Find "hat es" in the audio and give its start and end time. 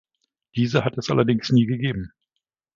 0.83-1.11